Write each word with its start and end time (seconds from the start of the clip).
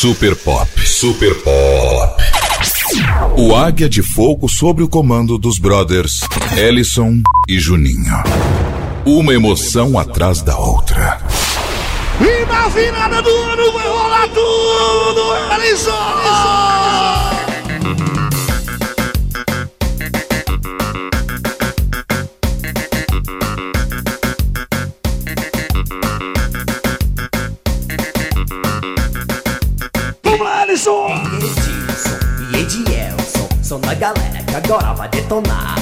Super 0.00 0.36
Pop. 0.36 0.86
Super 0.86 1.34
Pop. 1.42 2.22
O 3.36 3.56
Águia 3.56 3.88
de 3.88 4.00
Fogo 4.00 4.48
sob 4.48 4.80
o 4.80 4.88
comando 4.88 5.36
dos 5.36 5.58
brothers 5.58 6.20
Ellison 6.56 7.20
e 7.48 7.58
Juninho. 7.58 8.22
Uma 9.04 9.34
emoção 9.34 9.98
atrás 9.98 10.40
da 10.40 10.56
outra. 10.56 11.18
E 12.20 12.46
na 12.46 12.68
virada 12.68 13.20
do 13.22 13.28
ano 13.28 13.72
vai 13.72 13.88
rolar 13.88 14.28
tudo, 14.28 15.34
Ellison! 15.56 17.27
São 33.68 33.78
da 33.80 33.92
galera 33.92 34.42
que 34.44 34.54
agora 34.54 34.94
vai 34.94 35.10
detonar. 35.10 35.74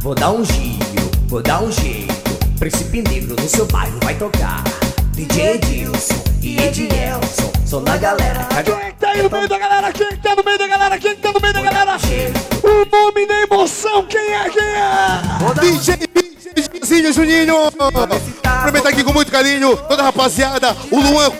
Vou 0.00 0.14
dar 0.14 0.30
um 0.30 0.42
giro, 0.42 1.10
vou 1.28 1.42
dar 1.42 1.62
um 1.62 1.70
jeito. 1.70 2.14
Príncipe 2.58 3.02
Negro 3.02 3.36
no 3.38 3.46
seu 3.46 3.66
bairro 3.66 3.98
vai 4.02 4.14
tocar. 4.14 4.64
DJ 5.12 5.56
Edilson 5.56 6.24
e 6.40 6.56
Edielson 6.56 7.52
são 7.66 7.84
da 7.84 7.98
galera 7.98 8.44
que 8.44 8.58
agora. 8.60 8.84
Quem 8.84 8.92
tá 8.94 9.10
aí 9.10 9.22
no 9.22 9.28
meio 9.28 9.46
da 9.46 9.58
galera? 9.58 9.92
Quem 9.92 10.16
tá 10.16 10.34
no 10.34 10.42
meio 10.42 10.58
da 10.58 10.66
galera? 10.66 10.98
Quem 10.98 11.16
tá 11.16 11.32
no 11.32 11.40
meio 11.40 11.52
da 11.52 11.60
galera? 11.60 11.98
O 12.62 12.96
nome 12.96 13.26
da 13.26 13.40
emoção, 13.42 14.06
quem 14.06 14.20
é? 14.22 14.48
Quem 14.48 14.62
é? 14.62 15.60
DJ 15.60 16.14
Zinho 16.82 17.12
Juninho! 17.12 17.56
Aproveitar 18.42 18.88
aqui 18.88 19.04
com 19.04 19.12
muito 19.12 19.30
carinho, 19.30 19.76
toda 19.86 20.00
a 20.00 20.06
rapaziada, 20.06 20.74
o 20.90 20.98
Luan, 20.98 21.30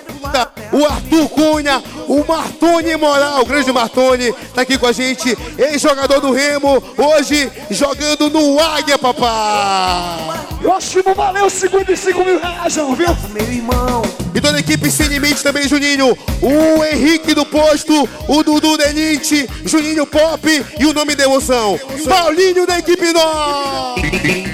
o 0.72 0.84
Arthur 0.84 1.28
Cunha, 1.28 1.82
o 2.08 2.24
Martoni 2.24 2.96
Moral, 2.96 3.42
o 3.42 3.46
grande 3.46 3.72
Martoni, 3.72 4.32
tá 4.54 4.62
aqui 4.62 4.76
com 4.76 4.86
a 4.86 4.92
gente, 4.92 5.36
ex-jogador 5.58 6.20
do 6.20 6.32
Remo, 6.32 6.82
hoje 6.96 7.50
jogando 7.70 8.28
no 8.30 8.58
Águia, 8.60 8.98
papá! 8.98 10.44
Eu 10.62 10.72
acho 10.72 11.02
que 11.02 11.08
não 11.08 11.14
valeu 11.14 11.48
55 11.48 12.24
mil 12.24 12.40
reais, 12.40 12.76
não, 12.76 12.94
viu? 12.94 13.08
Meu 13.32 13.42
irmão. 13.42 14.02
E 14.34 14.40
toda 14.40 14.56
a 14.56 14.60
equipe 14.60 14.90
sem 14.90 15.06
limite 15.06 15.42
também, 15.42 15.68
Juninho. 15.68 16.16
O 16.42 16.84
Henrique 16.84 17.34
do 17.34 17.44
Posto, 17.44 18.08
o 18.26 18.42
Dudu 18.42 18.76
Denite, 18.76 19.48
Juninho 19.64 20.06
Pop 20.06 20.64
e 20.78 20.86
o 20.86 20.92
nome 20.92 21.14
da 21.14 21.24
emoção, 21.24 21.78
Paulinho 22.08 22.66
da 22.66 22.78
equipe 22.78 23.12
Nó! 23.12 24.53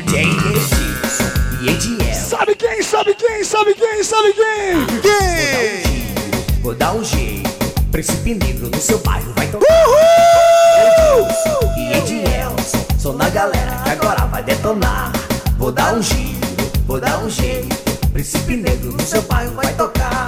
Sabe 2.41 2.55
quem? 2.55 2.83
Sabe 2.83 3.15
quem? 3.15 3.45
Sabe 3.45 3.75
quem? 3.75 4.03
Sabe 4.03 4.33
quem? 4.33 4.87
Quem? 5.03 6.63
Vou 6.63 6.75
dar 6.75 6.95
um 6.95 7.05
jeito. 7.05 7.51
Príncipe 7.93 8.33
Negro 8.33 8.71
no 8.71 8.81
seu 8.81 8.99
bairro 9.01 9.31
vai 9.37 9.47
tocar. 9.49 9.67
Uhul! 9.87 11.29
E 11.77 11.99
Edielson, 11.99 12.79
sou 12.99 13.13
na 13.13 13.29
galera 13.29 13.83
que 13.85 13.91
agora 13.91 14.25
vai 14.25 14.43
detonar. 14.43 15.13
Vou 15.59 15.71
dar 15.71 15.93
um 15.93 16.03
giro, 16.03 16.41
vou 16.87 16.99
dar 16.99 17.19
um 17.19 17.29
jeito. 17.29 17.77
Príncipe 18.11 18.57
Negro 18.57 18.91
no 18.91 19.03
seu 19.03 19.21
bairro 19.21 19.55
vai 19.55 19.75
tocar. 19.75 20.25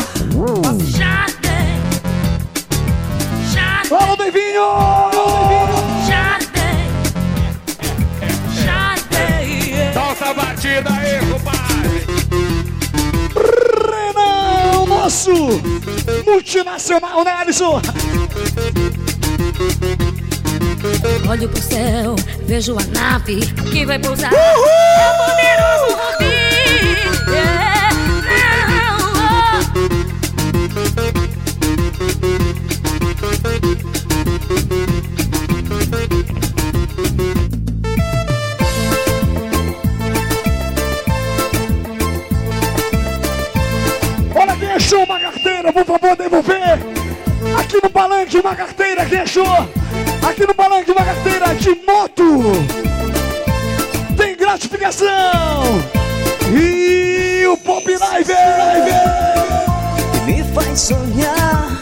Fala, 3.88 4.16
Devinho! 4.18 4.62
Solta 9.94 10.26
a 10.26 10.34
batida 10.34 10.90
aí, 10.92 11.18
compadre. 11.30 11.51
Nosso 15.02 15.32
multinacional, 16.24 17.24
né, 17.24 17.32
Alisson? 17.32 17.82
Olho 21.28 21.48
pro 21.48 21.60
céu, 21.60 22.14
vejo 22.46 22.76
a 22.78 22.84
nave 22.84 23.40
que 23.72 23.84
vai 23.84 23.98
pousar. 23.98 24.32
É 24.32 24.56
o 25.10 25.16
poderoso 25.26 25.96
Rubi. 25.96 27.32
Yeah. 27.32 27.61
Por 45.84 45.98
favor, 45.98 46.16
devolver. 46.16 46.78
Aqui 47.58 47.80
no 47.82 47.90
palanque, 47.90 48.38
uma 48.38 48.54
carteira, 48.54 49.04
quem 49.04 49.18
achou? 49.18 49.68
Aqui 50.26 50.46
no 50.46 50.54
palanque, 50.54 50.90
uma 50.90 51.04
carteira 51.04 51.54
de 51.54 51.70
moto. 51.86 52.42
Tem 54.16 54.36
gratificação. 54.36 55.08
E 56.54 57.44
o 57.46 57.56
Pop 57.56 57.84
Live. 57.86 58.32
me 60.26 60.44
faz 60.54 60.80
sonhar. 60.80 61.80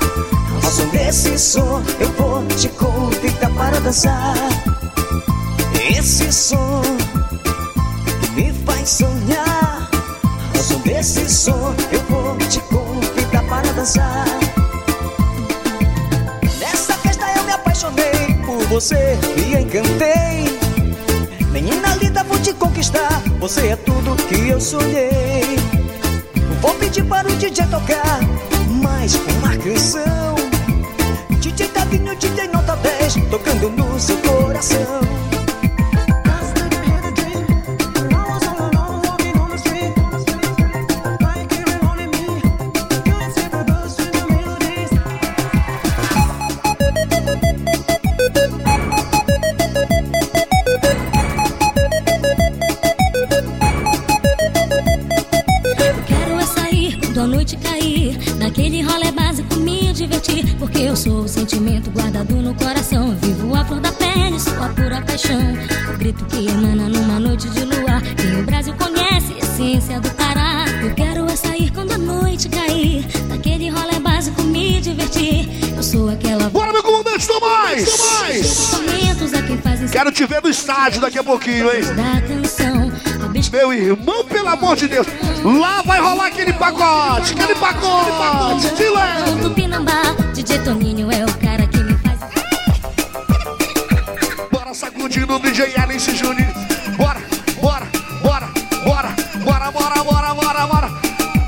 Ao 0.65 0.71
som 0.71 0.87
desse 0.89 1.39
som, 1.39 1.83
eu 1.99 2.09
vou 2.12 2.47
te 2.47 2.69
convidar 2.69 3.50
para 3.50 3.81
dançar. 3.81 4.34
Esse 5.99 6.33
som 6.33 6.83
me 8.34 8.53
faz 8.65 8.89
sonhar. 8.89 9.91
Ao 10.56 10.62
som 10.62 10.78
desse 10.81 11.28
som, 11.28 11.75
dançar. 13.81 14.27
Nessa 16.59 16.93
festa 16.99 17.25
eu 17.35 17.45
me 17.45 17.53
apaixonei 17.53 18.35
por 18.45 18.63
você 18.67 19.19
e 19.39 19.55
encantei. 19.55 20.59
Menina 21.51 21.95
linda, 21.97 22.23
vou 22.25 22.39
te 22.41 22.53
conquistar. 22.53 23.23
Você 23.39 23.69
é 23.69 23.77
tudo 23.77 24.17
que 24.29 24.49
eu 24.49 24.61
sonhei. 24.61 25.57
Vou 26.61 26.75
pedir 26.75 27.05
para 27.07 27.27
o 27.27 27.37
DJ 27.37 27.67
tocar 27.69 28.21
mais 28.83 29.15
uma 29.15 29.57
canção. 29.57 30.35
DJ 31.41 31.69
Tavinho, 31.69 32.15
DJ 32.17 32.49
Nota 32.49 32.77
10, 32.77 33.15
tocando 33.31 33.71
no 33.71 33.99
seu 33.99 34.19
coração. 34.19 35.20
Paixão. 65.21 65.95
O 65.95 65.99
grito 65.99 66.25
que 66.27 66.49
emana 66.49 66.89
numa 66.89 67.21
noite 67.21 67.49
de 67.51 67.65
luar. 67.65 68.01
Quem 68.17 68.41
o 68.41 68.43
Brasil 68.45 68.75
conhece, 68.75 69.35
essência 69.39 70.01
do 70.01 70.11
Pará. 70.11 70.65
Eu 70.83 70.95
quero 70.95 71.27
é 71.27 71.37
sair 71.37 71.71
quando 71.71 71.93
a 71.93 71.99
noite 71.99 72.49
cair. 72.49 73.07
Naquele 73.29 73.69
rolê 73.69 73.99
básico 73.99 74.43
me 74.43 74.81
divertir. 74.81 75.49
Eu 75.77 75.83
sou 75.83 76.09
aquela 76.09 76.49
Bora, 76.49 76.73
meu 76.73 76.83
comandante! 76.83 77.27
Tomás! 77.27 78.71
momentos 78.73 79.35
a 79.35 79.43
quem 79.43 79.59
fazem 79.59 79.89
Quero 79.89 80.11
te 80.13 80.25
ver 80.27 80.43
no 80.43 80.49
estádio 80.49 81.01
daqui 81.01 81.19
a 81.19 81.25
pouquinho, 81.25 81.67
hein? 81.67 81.83
A 83.23 83.29
Meu 83.51 83.73
irmão, 83.73 84.25
pelo 84.25 84.49
amor 84.49 84.77
de 84.77 84.89
Deus. 84.89 85.07
Lá 85.45 85.83
vai 85.83 86.01
rolar 86.01 86.27
aquele 86.27 86.53
pacote, 86.53 87.33
aquele 87.33 87.55
pacote. 87.55 88.75
De 88.75 88.89
leve. 88.89 89.31
Sacudindo 95.10 95.34
o 95.34 95.39
DJ 95.41 95.74
Alice 95.77 96.15
Júnior. 96.15 96.47
Bora, 96.97 97.21
bora, 97.60 97.86
bora, 98.22 98.48
bora, 98.84 99.15
bora, 99.42 99.71
bora, 99.72 100.04
bora, 100.04 100.34
bora, 100.34 100.66
bora. 100.68 100.91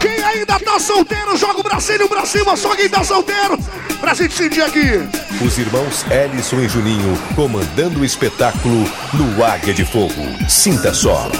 Quem 0.01 0.21
ainda 0.25 0.59
tá 0.59 0.81
solteiro, 0.81 1.37
joga 1.37 1.61
o 1.61 1.63
bracinho 1.63 2.09
pra 2.09 2.27
cima, 2.27 2.57
só 2.57 2.75
quem 2.75 2.89
tá 2.89 3.05
solteiro. 3.05 3.57
Pra 4.01 4.15
gente 4.15 4.35
sentir 4.35 4.63
aqui. 4.63 5.09
Os 5.45 5.59
irmãos 5.59 6.05
Ellison 6.11 6.61
e 6.61 6.69
Juninho 6.69 7.17
comandando 7.37 8.01
o 8.01 8.05
espetáculo 8.05 8.85
no 9.15 9.45
Águia 9.45 9.73
de 9.73 9.85
Fogo. 9.85 10.23
Sinta 10.49 10.93
só. 10.93 11.31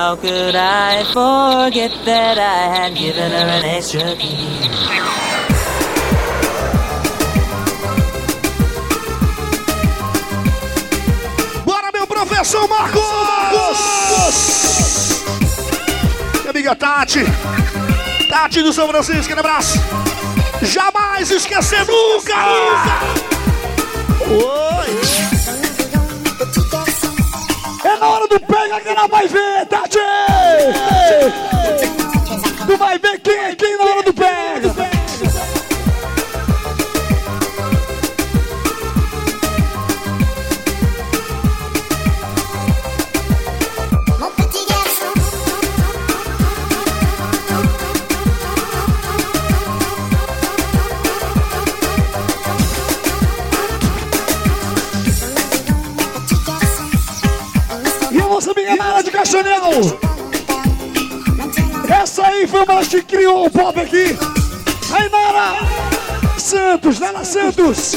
How 0.00 0.16
could 0.16 0.56
I 0.56 1.04
forget 1.12 1.92
that 2.06 2.38
I 2.38 2.74
had 2.74 2.94
given 2.96 3.30
her 3.32 3.48
an 3.58 3.64
extra 3.66 4.16
key? 4.16 4.70
Bora, 11.66 11.90
meu 11.92 12.06
professor! 12.06 12.60
Atenção, 12.60 12.66
Marcos! 12.66 13.78
Minha 16.38 16.50
amiga 16.50 16.74
Tati. 16.74 17.20
Tati 18.30 18.62
do 18.62 18.72
São 18.72 18.88
Francisco, 18.88 19.24
aquele 19.24 19.40
abraço. 19.40 19.78
Jamais 20.62 21.30
esquecer 21.30 21.84
nunca! 21.84 22.36
Oi! 24.30 24.69
Na 28.00 28.08
hora 28.08 28.26
do 28.26 28.40
pega 28.40 28.80
que 28.80 28.88
ela 28.88 29.06
vai 29.06 29.28
ver, 29.28 29.66
Tati! 29.66 29.98
Tu 32.66 32.76
vai 32.76 32.98
ver 32.98 33.20
quem 33.20 33.36
é 33.36 33.54
quem 33.54 33.76
na 33.76 33.84
hora 33.84 33.99
De! 59.42 59.50
Essa 61.92 62.26
aí 62.26 62.46
foi 62.46 62.62
uma 62.62 62.84
que 62.84 63.02
criou 63.02 63.46
o 63.46 63.50
pop 63.50 63.78
aqui! 63.80 64.16
Aí, 64.92 65.08
Nara! 65.08 65.56
Santos, 66.38 66.98
Nara 66.98 67.24
Santos! 67.24 67.96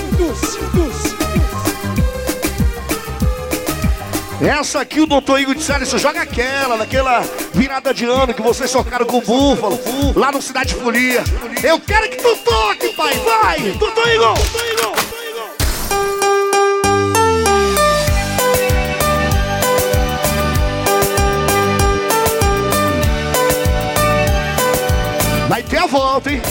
Essa 4.42 4.82
aqui 4.82 5.00
o 5.00 5.06
doutor 5.06 5.40
Igor 5.40 5.56
disse, 5.56 5.72
você 5.80 5.98
joga 5.98 6.22
aquela, 6.22 6.76
daquela 6.78 7.22
virada 7.54 7.94
de 7.94 8.06
ano 8.06 8.34
que 8.34 8.42
vocês 8.42 8.72
tocaram 8.72 9.06
com 9.06 9.20
o 9.20 9.22
Búfalo, 9.22 9.80
lá 10.16 10.32
no 10.32 10.42
Cidade 10.42 10.76
Folia. 10.76 11.24
Eu 11.64 11.80
quero 11.80 12.10
que 12.10 12.18
tu 12.18 12.36
toque, 12.38 12.90
pai, 12.90 13.18
vai! 13.20 13.60
Doutor 13.72 14.08
Igor! 14.10 14.34
Doutor 14.34 14.68
Igor! 14.68 15.03
Volta, 25.94 26.32
hein? 26.32 26.42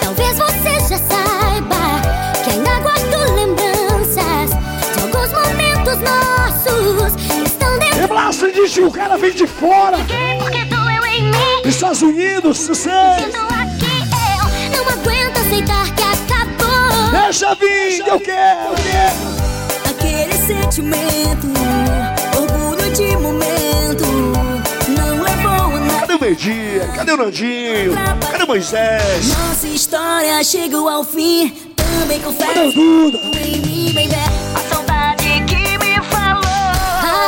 Talvez 0.00 0.38
você 0.38 0.78
já 0.88 0.98
saiba 0.98 2.00
que 2.44 2.50
ainda 2.50 2.78
guardo 2.78 3.34
lembranças 3.34 4.50
de 4.94 5.00
alguns 5.00 5.32
momentos 5.32 5.98
nossos 5.98 7.16
que 7.16 7.42
estão 7.42 7.76
dentro 7.80 8.14
o 8.86 8.92
cara 8.92 9.18
vem 9.18 9.32
de 9.32 9.48
fora, 9.48 9.98
quem, 10.06 10.38
porque 10.38 10.64
doeu 10.66 11.04
em 11.06 11.24
mim. 11.24 11.62
dos 11.64 11.74
Estados 11.74 12.02
Unidos, 12.02 12.56
sucesso! 12.56 13.57
Vir, 18.08 18.12
eu 18.12 18.20
quero, 18.20 18.60
eu 18.70 18.74
quero! 18.74 19.90
Aquele 19.90 20.32
sentimento, 20.34 21.46
orgulho 22.36 22.90
de 22.92 23.16
momento, 23.16 24.04
não 24.88 25.22
levou 25.22 25.76
a 25.76 25.80
nada. 25.80 26.00
Cadê 26.00 26.14
o 26.14 26.20
Media? 26.20 26.88
Cadê 26.94 27.12
o 27.12 27.16
Nandinho? 27.16 27.94
Cadê 28.30 28.44
o 28.44 28.46
Moisés? 28.46 29.28
Nossa 29.28 29.66
história 29.66 30.42
chegou 30.44 30.88
ao 30.88 31.04
fim. 31.04 31.52
Também 31.76 32.20
Cadê 32.20 32.30
o 32.30 32.32
confesso 32.32 32.72
Duda? 32.72 33.18
em 33.44 33.60
mim, 33.60 33.92
baby. 33.94 34.14
A 34.54 34.74
saudade 34.74 35.24
que 35.46 35.78
me 35.78 36.00
falou. 36.06 36.44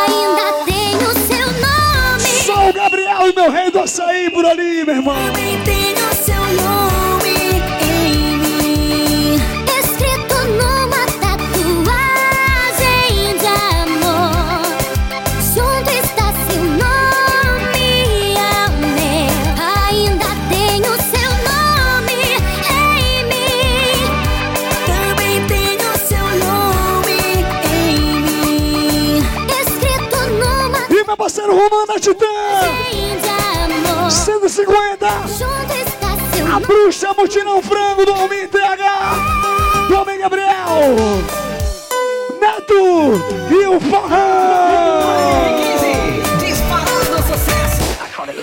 Ainda 0.06 0.64
tenho 0.64 1.26
seu 1.26 1.46
nome. 1.60 2.44
Só 2.44 2.68
o 2.68 2.72
Gabriel 2.72 3.28
e 3.28 3.32
meu 3.34 3.50
rei 3.50 3.70
do 3.70 3.80
açaí 3.80 4.30
por 4.30 4.44
ali, 4.46 4.84
meu 4.84 4.96
irmão! 4.96 5.14
E 31.52 31.86
da 31.86 31.98
Titã! 31.98 32.26
tatuagem 32.26 33.20
de 33.20 33.90
amor. 33.90 34.10
150! 34.10 35.08
Junto 35.36 35.72
está 35.74 36.16
seu 36.36 36.46
A 36.54 36.60
bruxa 36.60 37.12
Mutirão 37.18 37.60
Frango 37.60 38.06
do 38.06 38.14
Homem 38.14 38.46
TH! 38.46 39.86
Do 39.88 40.00
Homem 40.00 40.18
Gabriel! 40.20 40.96
Neto 42.40 42.74
e 43.50 43.66
o 43.66 43.80
Forrão! 43.80 45.00
Disparando 46.38 47.16
sucesso. 47.22 47.82
I 48.00 48.08
call 48.14 48.28
it 48.28 48.38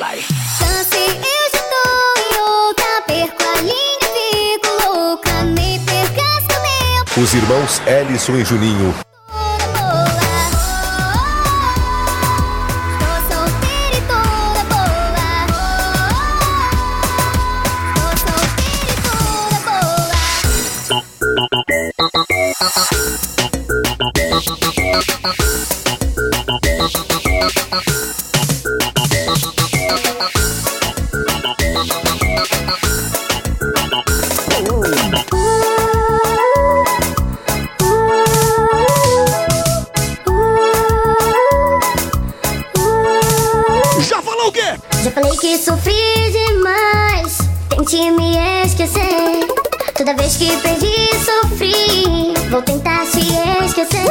o 44.48 44.52
quê? 44.52 44.80
Já 45.04 45.12
falei 45.12 45.36
que 45.38 45.58
sofri 45.58 45.94
demais. 46.32 47.38
Tente 47.70 48.12
me 48.12 48.38
esquecer. 48.66 49.46
Toda 49.96 50.14
vez 50.14 50.38
que 50.38 50.56
perdi, 50.58 51.10
sofri. 51.26 52.34
Vou 52.50 52.62
tentar 52.62 53.06
te 53.08 53.20
esquecer. 53.66 54.08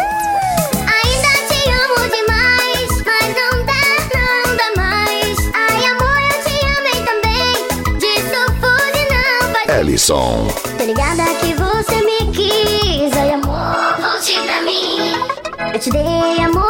Ainda 0.93 1.33
te 1.49 1.61
amo 1.71 2.09
demais, 2.11 2.89
mas 3.07 3.29
não 3.35 3.65
dá, 3.65 3.85
não 4.15 4.57
dá 4.57 4.69
mais. 4.77 5.37
Ai, 5.55 5.87
amor, 5.87 6.19
eu 6.23 6.39
te 6.45 6.57
amei 6.77 7.01
também. 7.07 7.99
Disso 7.99 8.41
fude, 8.61 9.03
não 9.11 9.53
vai. 9.53 9.81
Ellison 9.81 10.49
Tô 10.77 10.85
ligada 10.85 11.25
que 11.41 11.55
você 11.55 11.97
me 12.05 12.31
quis. 12.33 13.17
Ai, 13.17 13.31
amor, 13.33 14.01
volte 14.01 14.39
pra 14.41 14.61
mim. 14.63 15.73
Eu 15.73 15.79
te 15.79 15.91
dei 15.91 16.45
amor, 16.45 16.66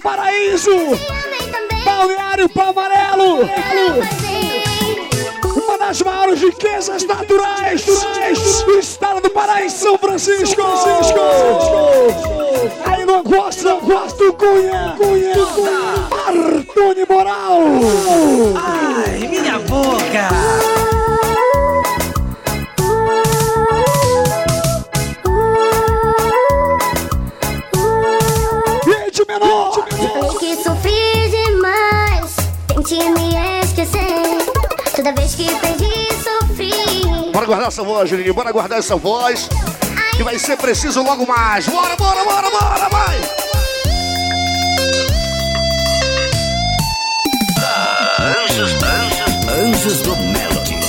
paraíso! 0.00 0.70
Balneário 1.84 2.48
Palmarelo! 2.48 3.40
Não. 3.44 4.30
Uma 5.64 5.78
das 5.78 6.00
maiores 6.02 6.40
riquezas 6.40 7.04
naturais 7.04 7.84
do 7.84 8.78
estado 8.78 9.20
do 9.20 9.30
Pará 9.30 9.64
em 9.64 9.68
São 9.68 9.98
Francisco! 9.98 10.60
Francisco. 10.62 11.20
Aí 12.84 13.04
no 13.04 13.22
Costa, 13.22 13.76
Costa 13.76 14.32
Cunha! 14.32 14.94
Cunha! 14.96 15.34
Artone 16.26 17.04
Moral! 17.08 17.62
Ai, 18.56 19.28
minha 19.28 19.58
boca. 19.60 20.79
Guardar 37.50 37.66
essa 37.66 37.82
voz, 37.82 38.08
Juninho. 38.08 38.32
Bora 38.32 38.52
guardar 38.52 38.78
essa 38.78 38.94
voz. 38.96 39.48
que 40.16 40.22
vai 40.22 40.38
ser 40.38 40.56
preciso 40.56 41.02
logo 41.02 41.26
mais. 41.26 41.66
Bora, 41.66 41.96
bora, 41.96 42.24
bora, 42.24 42.50
bora, 42.50 42.88
vai! 42.88 43.20
Anjos, 48.20 48.72
anjos, 48.74 49.48
anjos 49.48 50.00
do 50.02 50.16
Melody. 50.16 50.79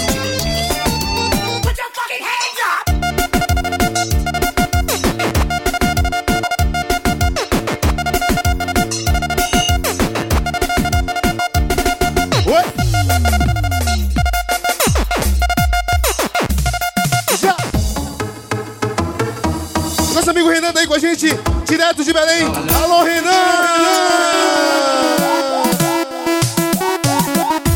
Direto 21.91 22.03
de 22.03 22.13
Belém. 22.13 22.47
Alô, 22.81 23.03
Renan! 23.03 23.31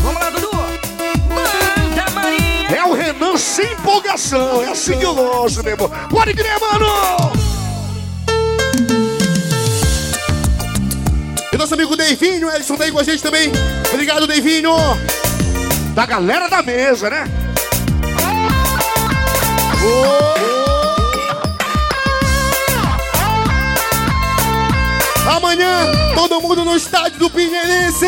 Vamos 0.02 0.20
lá, 0.20 0.30
Dudu. 0.30 0.50
Manda, 1.28 2.10
Maria. 2.14 2.76
É 2.76 2.84
o 2.84 2.94
Renan 2.94 3.36
sem 3.36 3.72
empolgação. 3.72 4.62
É 4.62 4.70
assim 4.70 4.98
que 4.98 5.04
eu 5.04 5.14
gosto, 5.14 5.62
meu 5.62 5.72
irmão. 5.72 5.90
Pode 6.08 6.32
crer, 6.34 6.58
mano! 6.60 6.86
E 11.52 11.56
nosso 11.56 11.74
amigo 11.74 11.96
Deivinho, 11.96 12.50
Edson 12.50 12.76
tá 12.76 12.84
aí 12.84 12.92
com 12.92 12.98
a 12.98 13.04
gente 13.04 13.22
também. 13.22 13.52
Obrigado, 13.92 14.26
Deivinho. 14.26 14.74
Da 15.94 16.06
galera 16.06 16.48
da 16.48 16.62
mesa, 16.62 17.10
né? 17.10 17.24
Amanhã, 25.28 25.90
todo 26.14 26.40
mundo 26.40 26.64
no 26.64 26.76
estádio 26.76 27.18
do 27.18 27.28
Pinheirense. 27.28 28.06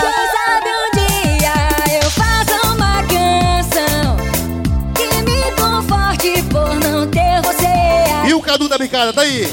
Quem 0.00 0.12
sabe 0.32 0.68
um 0.68 0.90
dia 0.98 1.54
eu 2.02 2.10
faço 2.10 2.74
uma 2.74 3.02
canção 3.04 4.16
que 4.94 5.06
me 5.22 5.52
conforte 5.52 6.42
por 6.50 6.74
não 6.80 7.06
ter 7.06 7.40
você. 7.42 8.28
E 8.28 8.34
o 8.34 8.40
Cadu 8.42 8.68
da 8.68 8.76
Bicada, 8.76 9.12
tá 9.12 9.22
aí. 9.22 9.46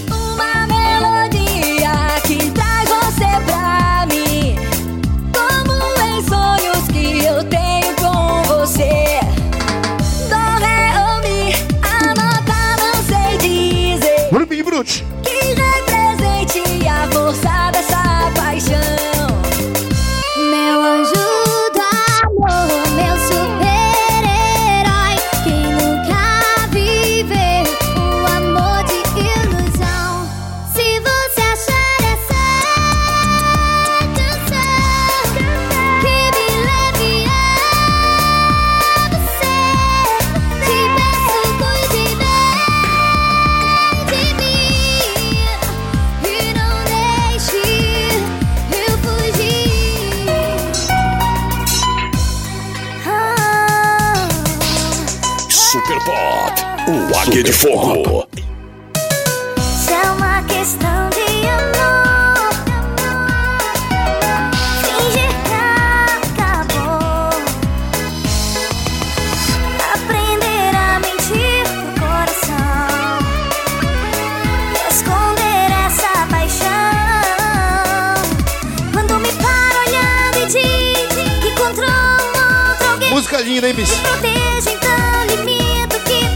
Música 83.27 83.43
linda, 83.43 83.67
hein, 83.67 83.73
bicho? 83.73 83.93
Proteja, 84.01 84.71
então 84.71 84.89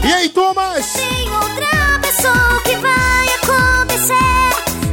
E 0.06 0.12
aí, 0.12 0.28
Thomas? 0.28 0.92
tem 0.92 1.30
outra 1.30 1.98
pessoa 2.02 2.60
que 2.64 2.76
vai 2.76 3.28
acontecer. 3.42 4.12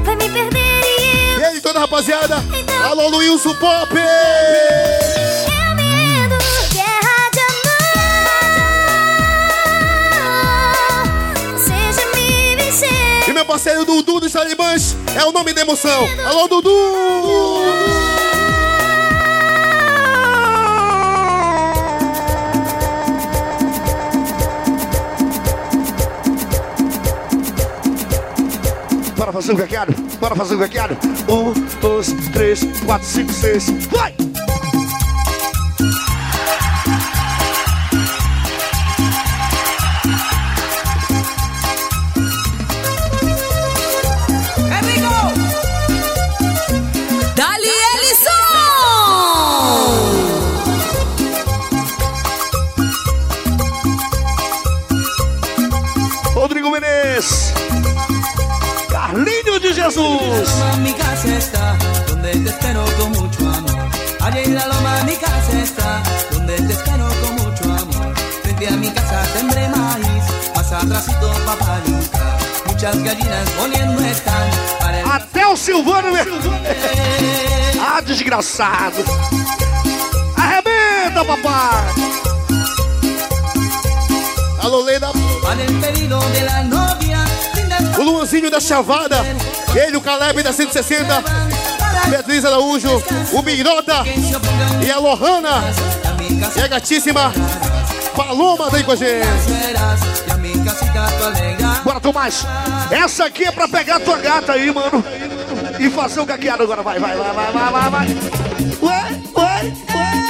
Vai 0.06 0.16
me 0.16 0.30
perder 0.30 0.82
e 0.86 1.40
E 1.40 1.44
aí, 1.44 1.60
toda 1.60 1.82
rapaziada? 1.82 2.42
Alô, 2.86 3.10
Luilson 3.10 3.54
Pop! 3.56 3.94
eu, 3.94 4.00
eu 4.00 5.76
medo. 5.76 6.38
Guerra 6.72 7.30
de 7.34 7.42
amor. 11.44 11.60
Seja 11.60 12.08
me 12.16 12.56
vencer. 12.56 13.28
E 13.28 13.34
meu 13.34 13.44
parceiro 13.44 13.84
Dudu 13.84 14.22
dos 14.22 14.32
Talibãs 14.32 14.96
é 15.20 15.26
o 15.26 15.34
nome 15.34 15.52
da 15.52 15.64
emoção. 15.64 16.08
Alô, 16.26 16.48
Dudu! 16.48 18.09
Fazer 29.42 29.54
o 29.54 29.56
gagueado? 29.56 29.94
Bora 30.20 30.36
fazer 30.36 30.56
o 30.56 30.58
gagueado? 30.58 30.98
Um, 31.30 31.54
dois, 31.80 32.12
três, 32.34 32.62
quatro, 32.86 33.08
cinco, 33.08 33.32
seis. 33.32 33.70
Vai! 33.88 34.14
Te 62.50 62.56
espero 62.56 62.86
con 62.98 63.12
mucho 63.12 63.40
amor. 63.50 63.80
Allá 64.22 64.42
en 64.42 64.56
la 64.56 64.66
loma 64.68 65.04
mi 65.06 65.16
casa 65.16 65.60
está, 65.62 66.02
donde 66.32 66.56
te 66.56 66.74
espero 66.74 67.08
con 67.22 67.36
mucho 67.36 67.64
amor. 67.66 68.14
Frente 68.44 68.68
a 68.68 68.72
mi 68.72 68.90
casa 68.92 69.24
sembré 69.34 69.68
maíz, 69.70 70.24
más 70.56 70.72
atrásito 70.72 71.32
papayuca. 71.46 72.38
Muchas 72.66 72.98
gallinas 73.04 73.50
poniendo 73.52 74.02
están 74.06 74.50
para 74.80 75.00
el 75.02 75.10
Até 75.12 75.46
o 75.46 75.56
Silvano. 75.58 76.12
meu- 76.12 76.26
Ah, 77.82 78.02
desgraçado. 78.02 79.04
Arrebenta, 80.36 81.24
papai. 81.26 81.94
Alô, 84.62 84.82
Leda. 84.84 85.12
para 85.42 85.62
el 85.64 85.74
pedido 85.80 86.20
de 86.32 86.42
la 86.42 86.64
novia. 86.64 87.26
Linda 87.56 87.78
O 88.00 88.04
Luanzinho 88.04 88.50
da 88.52 88.60
Chavada. 88.60 89.24
Ele, 89.76 89.98
o 89.98 90.02
Caleb 90.02 90.42
da 90.44 90.52
160. 90.52 91.24
Beatriz 92.10 92.44
Araújo. 92.46 93.04
O 93.34 93.42
Mirota. 93.42 94.04
E 94.86 94.92
a 94.92 94.98
Lohana. 94.98 95.64
E 96.56 96.62
a 96.62 96.68
gatíssima 96.68 97.32
Paloma 98.16 98.70
tá 98.70 98.78
aí 98.78 98.84
com 98.84 98.92
a 98.92 98.96
gente. 98.96 99.28
Bora, 101.84 102.00
Tomás. 102.00 102.46
Essa 102.92 103.26
aqui 103.26 103.46
é 103.46 103.52
pra 103.52 103.68
pegar 103.68 104.00
tua 104.00 104.18
gata 104.18 104.54
aí, 104.54 104.72
mano. 104.74 105.04
E 105.80 105.90
fazer 105.90 106.20
o 106.20 106.26
gagueado 106.26 106.64
agora. 106.64 106.82
Vai, 106.82 107.00
vai, 107.00 107.16
vai, 107.16 107.34
vai, 107.34 107.52
vai, 107.52 107.72
vai, 107.72 107.90
vai. 107.90 108.08
Ué, 108.82 109.22
ué, 109.38 109.74
ué. 109.96 110.30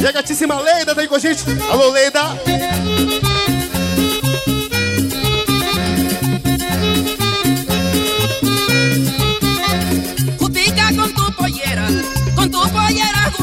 E 0.00 0.06
a 0.06 0.12
gatíssima 0.12 0.60
Leida 0.60 0.94
tá 0.94 1.00
aí 1.00 1.08
com 1.08 1.14
a 1.14 1.18
gente. 1.18 1.44
Alô, 1.70 1.90
Leida. 1.90 2.20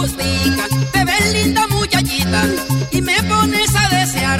Agostica, 0.08 0.68
te 0.94 1.04
ves 1.04 1.34
linda 1.34 1.68
muchachita 1.68 2.44
y 2.92 3.02
me 3.02 3.22
pones 3.24 3.76
a 3.76 3.90
desear. 3.90 4.40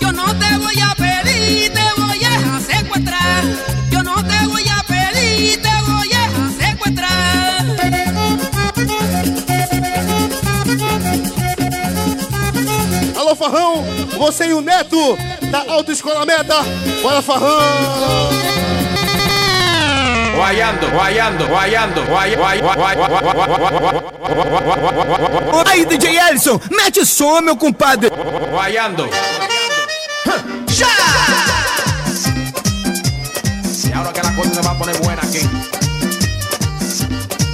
Yo 0.00 0.12
no 0.12 0.26
te 0.38 0.56
voy 0.58 0.78
a 0.80 0.94
pedir, 0.94 1.72
te 1.72 1.82
voy 1.96 2.20
a 2.24 2.60
secuestrar. 2.60 3.44
Yo 3.90 4.02
no 4.04 4.14
te 4.24 4.46
voy 4.46 4.64
a 4.68 4.84
pedir, 4.84 5.60
te 5.60 5.70
voy 5.88 6.10
a 6.12 6.30
secuestrar. 6.64 7.64
Alô, 13.16 13.34
Farrão, 13.34 13.84
você 14.16 14.46
e 14.46 14.52
o 14.52 14.60
Neto 14.60 15.18
da 15.50 15.64
Autoescola 15.72 16.24
Meta. 16.24 16.62
Bora, 17.02 17.20
Farrão! 17.22 18.67
Guayando, 20.38 20.88
guayando, 20.92 21.48
guayando, 21.48 22.04
guay, 22.06 22.36
guay, 22.36 22.60
guay, 22.60 22.76
guay, 22.76 22.94
guay, 22.94 23.08
guay, 23.10 23.34
guay, 23.82 24.02
Aí, 25.66 25.84
DJ 25.84 26.16
Ellison, 26.16 26.60
mete 26.70 27.04
som, 27.04 27.40
meu 27.40 27.56
compadre. 27.56 28.08
Guayando. 28.52 29.10
Já! 30.68 30.86
Y 33.82 33.92
ahora 33.92 34.12
que 34.12 34.22
la 34.22 34.32
cosa 34.36 34.54
se 34.54 34.60
va 34.62 34.70
a 34.70 34.78
poner 34.78 34.96
buena 34.98 35.22
aquí. 35.22 35.40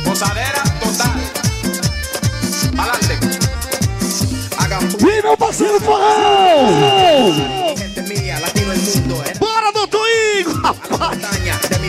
Posadera 0.04 0.62
total. 0.78 1.16
Adelante. 2.76 3.18
Hagan 4.58 4.82
E 5.00 5.22
meu 5.22 5.36
parceiro 5.38 5.80
Forrão! 5.80 6.68
Eh. 7.00 7.74
Bora, 9.38 9.72
doutor 9.72 10.06
Igor! 10.38 10.60
Rapaz, 10.62 11.18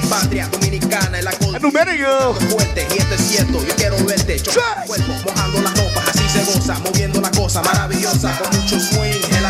patria 0.10 0.48
dominicana, 0.48 1.18
acorde 1.30 1.60
no 1.60 1.72
Merenhão. 1.72 2.34
fuerte 2.50 2.88
y 2.94 2.98
esto 2.98 3.16
es 3.16 3.22
cierto. 3.22 3.66
Yo 3.66 3.76
quiero 3.76 3.98
verte 4.06 4.40
chocar 4.40 4.82
el 4.82 4.88
cuerpo, 4.88 5.14
mojando 5.26 5.62
las 5.62 5.78
ropas, 5.78 6.10
así 6.10 6.30
se 6.30 6.44
goza, 6.52 6.80
moviendo 6.80 7.22
la 7.22 7.32
cosa 7.32 7.62
maravillosa 7.62 8.38
con 8.40 8.60
mucho 8.60 8.80
swing. 8.80 9.22
El 9.38 9.46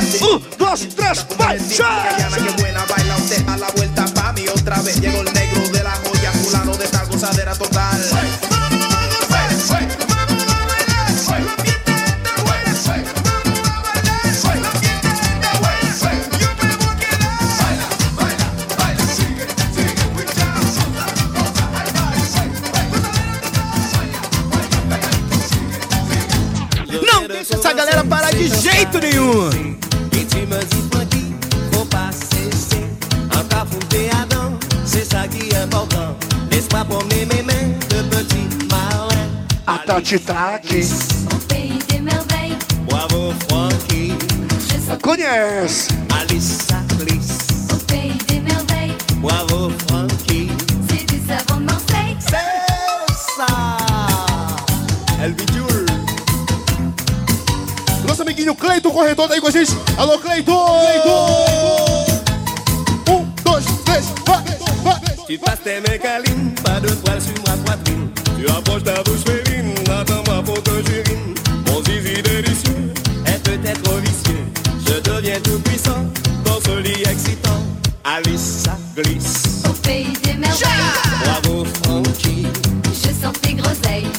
dois, 0.58 0.88
três, 0.96 1.26
vai! 1.38 1.58
Guyana, 1.58 2.38
qué 2.38 2.62
buena 2.62 2.86
baila 2.86 3.18
usted 3.18 3.48
a 3.48 3.58
la 3.58 3.68
vuelta 3.76 4.06
pa' 4.14 4.34
mí 4.34 4.46
otra 4.48 4.82
vez. 4.82 5.00
Llegó 5.00 5.22
el 5.22 5.35
Não 27.28 27.36
deixa 27.36 27.56
essa 27.56 27.74
galera 27.74 28.04
parar 28.06 28.32
de 28.36 28.48
jeito 28.50 29.00
nenhum. 29.00 29.50
Ritme 30.14 30.60
du 30.70 30.78
funky, 30.96 31.36
faut 31.72 31.84
pas 31.88 32.12
cesser. 32.12 32.86
Un 33.36 33.44
cafoutéadon, 33.46 34.60
c'est 34.86 35.06
ça 35.06 35.28
qui 35.28 35.50
est 35.50 35.58
important. 35.58 36.16
Laisse-moi 36.52 36.86
promener 36.86 37.26
mes 37.26 37.42
mains 37.42 37.74
de 37.90 38.04
petit 38.16 38.48
malin. 38.70 39.28
A 39.66 39.80
Tati 39.80 40.20
tá 40.20 40.58
aqui. 40.58 40.86
Bravo 42.88 43.34
Frankie, 43.50 44.14
Conhece. 45.02 45.88
Alice 46.12 46.68
Alice. 47.00 47.38
Bravo 49.20 49.72
Frankie. 49.88 49.95
Cleiton 58.54 58.92
Corredor 58.92 59.28
tá 59.28 59.34
aí 59.34 59.42
com 59.42 59.48
a 59.48 59.52
gente. 59.52 59.72
Alô, 59.98 60.20
Cleiton! 60.20 60.80
Cleiton! 60.82 62.06
Um, 63.10 63.26
dois, 63.44 63.66
três, 63.86 64.06
vai, 64.26 64.44
vai! 64.84 65.02
Tu 65.26 65.40
passes 65.40 65.62
tes 65.64 65.80
mains 65.80 65.98
câlines, 65.98 66.54
pas 66.64 66.80
de 66.80 66.94
poils 66.96 67.24
sur 67.24 67.34
ma 67.48 67.58
poitrine. 67.64 68.12
Tu 68.38 68.48
approches 68.48 68.84
ta 68.84 69.02
bouche 69.04 69.24
féline, 69.26 69.74
attends-moi 69.90 70.44
pour 70.44 70.62
te 70.62 70.72
gérine. 70.86 71.34
Mon 71.68 71.82
zizi 71.84 72.22
délicieux 72.22 72.94
est 73.26 73.44
peut-être 73.44 73.82
trop 73.82 73.98
vicieux. 73.98 74.46
Je 74.86 75.00
deviens 75.00 75.40
tout 75.42 75.60
puissant 75.62 76.06
dans 76.44 76.60
ce 76.62 76.78
lit 76.80 77.02
excitant. 77.10 77.60
Alice, 78.04 78.66
ça 78.66 78.78
glisse. 78.96 79.64
Bravo 81.24 81.66
Frankie, 81.84 82.46
Je 82.94 83.24
sens 83.24 83.34
tes 83.42 83.54
groseilles 83.54 84.12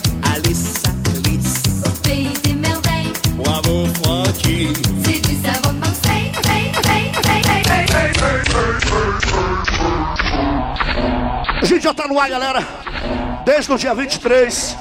já 11.86 11.94
tá 11.94 12.08
no 12.08 12.18
ar, 12.18 12.28
galera. 12.28 12.66
Desde 13.44 13.72
o 13.72 13.78
dia 13.78 13.94
23. 13.94 14.76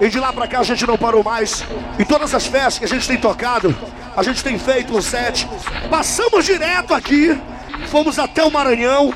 E 0.00 0.08
de 0.08 0.20
lá 0.20 0.32
pra 0.32 0.46
cá 0.46 0.60
a 0.60 0.62
gente 0.62 0.86
não 0.86 0.96
parou 0.96 1.24
mais. 1.24 1.64
E 1.98 2.04
todas 2.04 2.32
as 2.32 2.46
festas 2.46 2.78
que 2.78 2.84
a 2.84 2.88
gente 2.88 3.08
tem 3.08 3.16
tocado, 3.16 3.76
a 4.16 4.22
gente 4.22 4.44
tem 4.44 4.56
feito 4.56 4.96
um 4.96 5.02
set. 5.02 5.48
Passamos 5.90 6.44
direto 6.44 6.94
aqui. 6.94 7.36
Fomos 7.88 8.20
até 8.20 8.44
o 8.44 8.52
Maranhão. 8.52 9.12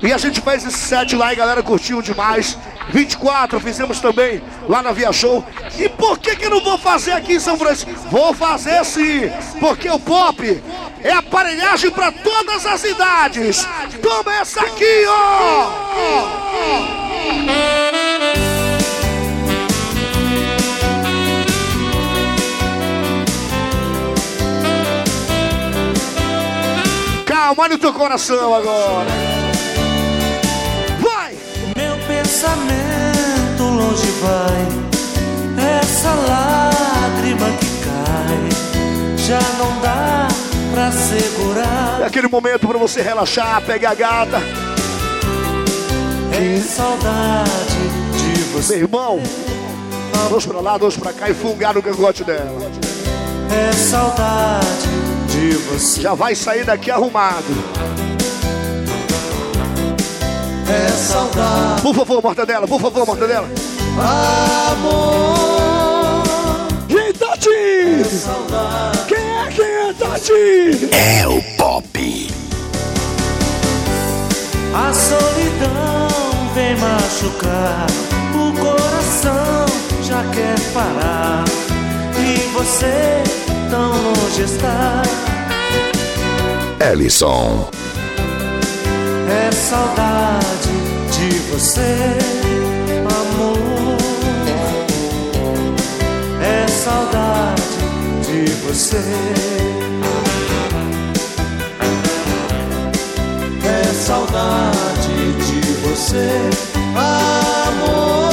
E 0.00 0.12
a 0.12 0.18
gente 0.18 0.40
fez 0.40 0.64
esse 0.64 0.78
set 0.78 1.16
lá 1.16 1.30
e 1.30 1.32
a 1.32 1.38
galera 1.38 1.64
curtiu 1.64 2.00
demais. 2.00 2.56
24 2.90 3.60
fizemos 3.60 4.00
também 4.00 4.42
lá 4.68 4.82
na 4.82 4.92
Via 4.92 5.12
Show. 5.12 5.44
E 5.78 5.88
por 5.88 6.18
que 6.18 6.36
que 6.36 6.46
eu 6.46 6.50
não 6.50 6.60
vou 6.60 6.78
fazer 6.78 7.12
aqui 7.12 7.34
em 7.34 7.40
São 7.40 7.56
Francisco? 7.56 7.90
Vou 8.10 8.34
fazer 8.34 8.84
sim, 8.84 9.30
porque 9.60 9.88
o 9.88 9.98
pop 9.98 10.62
é 11.02 11.12
aparelhagem 11.12 11.90
para 11.90 12.12
todas 12.12 12.66
as 12.66 12.84
idades. 12.84 13.66
Toma 14.02 14.34
essa 14.36 14.60
aqui, 14.60 15.04
ó! 15.06 15.92
Calma 27.26 27.68
no 27.68 27.78
teu 27.78 27.92
coração 27.92 28.54
agora. 28.54 29.21
Pensamento 32.42 33.62
longe 33.62 34.10
vai, 34.20 34.66
essa 35.80 36.10
lágrima 36.10 37.46
que 37.56 37.66
cai, 37.84 39.16
já 39.16 39.38
não 39.58 39.80
dá 39.80 40.26
pra 40.72 40.90
segurar. 40.90 42.00
É 42.02 42.06
aquele 42.06 42.26
momento 42.26 42.66
para 42.66 42.78
você 42.78 43.00
relaxar, 43.00 43.62
pegar 43.62 43.90
a 43.90 43.94
gata. 43.94 44.42
É 46.32 46.60
saudade 46.60 47.78
de 48.12 48.42
você. 48.52 48.74
Meu 48.74 48.86
irmão, 48.86 49.22
dois 50.28 50.44
pra 50.44 50.60
lá, 50.60 50.76
dois 50.76 50.96
pra 50.96 51.12
cá 51.12 51.30
e 51.30 51.34
fungar 51.34 51.74
no 51.74 51.82
cangote 51.82 52.24
dela. 52.24 52.68
É 53.52 53.72
saudade 53.72 54.88
de 55.28 55.54
você. 55.68 56.00
Já 56.00 56.14
vai 56.14 56.34
sair 56.34 56.64
daqui 56.64 56.90
arrumado. 56.90 58.11
É 60.72 60.88
saudade. 60.88 61.82
Por 61.82 61.94
favor, 61.94 62.22
mortadela, 62.22 62.66
por 62.66 62.80
favor, 62.80 63.06
mortadela. 63.06 63.48
Amor. 64.72 65.42
Quem 66.88 67.12
tá 67.12 67.36
te? 67.36 67.50
Quem 69.06 69.18
é 69.18 69.50
quem 69.54 69.64
é 69.64 69.92
Tati? 69.92 70.88
É 70.92 71.28
o 71.28 71.42
Pop. 71.56 72.32
A 74.74 74.92
solidão 74.94 76.08
vem 76.54 76.74
machucar, 76.76 77.86
o 78.34 78.52
coração 78.58 79.66
já 80.02 80.24
quer 80.32 80.58
parar. 80.72 81.44
E 82.18 82.48
você 82.54 83.22
tão 83.70 83.92
longe 83.92 84.42
está. 84.42 85.02
Ellison. 86.90 87.68
É 89.28 89.52
saudade 89.52 90.61
de 90.61 90.61
você, 91.62 92.18
amor. 93.06 93.96
É 96.42 96.66
saudade 96.66 97.62
de 98.26 98.50
você. 98.66 99.00
É 103.64 103.94
saudade 103.94 105.32
de 105.44 105.60
você, 105.86 106.30
amor. 106.96 108.32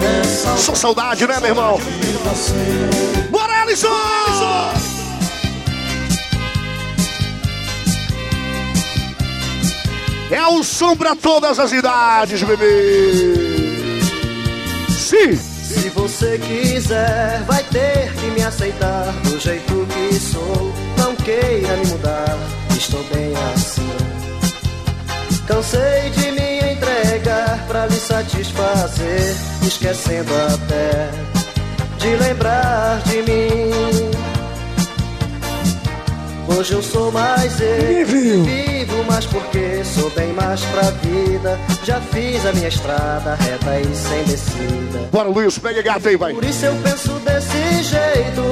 É 0.00 0.22
saudade 0.24 0.62
Só 0.62 0.74
saudade, 0.76 1.26
né, 1.26 1.40
meu 1.40 1.48
irmão? 1.48 1.80
Bora, 3.28 3.62
Alisson! 3.62 4.75
É 10.30 10.46
o 10.46 10.62
som 10.64 10.96
pra 10.96 11.14
todas 11.14 11.58
as 11.58 11.72
idades, 11.72 12.42
bebê. 12.42 14.00
Sim, 14.88 15.36
Se 15.36 15.88
você 15.90 16.38
quiser, 16.38 17.42
vai 17.46 17.62
ter 17.64 18.12
que 18.14 18.26
me 18.32 18.42
aceitar 18.42 19.12
do 19.24 19.38
jeito 19.38 19.86
que 19.86 20.14
sou. 20.18 20.72
Não 20.98 21.14
queira 21.16 21.76
me 21.76 21.86
mudar, 21.86 22.38
estou 22.76 23.02
bem 23.04 23.32
assim. 23.54 23.86
Cansei 25.46 26.10
de 26.10 26.32
me 26.32 26.72
entregar 26.72 27.64
pra 27.68 27.86
lhe 27.86 27.94
satisfazer, 27.94 29.36
esquecendo 29.62 30.32
até 30.34 31.08
de 31.98 32.16
lembrar 32.16 33.00
de 33.04 33.22
mim. 33.22 33.95
Hoje 36.48 36.72
eu 36.72 36.82
sou 36.82 37.10
mais 37.12 37.60
eu, 37.60 38.06
vivo 38.06 39.04
mais 39.06 39.24
porque 39.26 39.82
sou 39.84 40.10
bem 40.10 40.32
mais 40.32 40.60
pra 40.66 40.90
vida. 40.90 41.58
Já 41.84 42.00
fiz 42.00 42.44
a 42.44 42.52
minha 42.52 42.68
estrada 42.68 43.34
reta 43.36 43.80
e 43.80 43.94
sem 43.94 44.24
descida. 44.24 45.08
Bora, 45.10 45.28
Luiz, 45.28 45.58
pega 45.58 45.80
gato 45.82 46.08
aí, 46.08 46.16
vai. 46.16 46.34
Por 46.34 46.44
isso 46.44 46.66
eu 46.66 46.74
penso 46.82 47.12
desse 47.20 47.82
jeito. 47.82 48.42